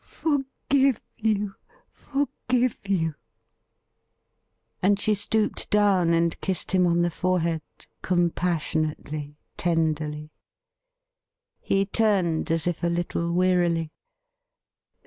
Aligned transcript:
Forgive 0.03 1.03
you! 1.19 1.53
forgive 1.91 2.79
you 2.89 3.09
f 3.09 3.15
And 4.81 4.99
she 4.99 5.13
stooped 5.13 5.69
down 5.69 6.11
and 6.11 6.41
kissed 6.41 6.71
him 6.71 6.87
on 6.87 7.03
the 7.03 7.11
forehead, 7.11 7.61
compassionately, 8.01 9.37
tenderly. 9.57 10.31
He 11.59 11.85
turned 11.85 12.49
as 12.49 12.65
if 12.65 12.83
a 12.83 12.87
little 12.87 13.31
wearily. 13.31 13.91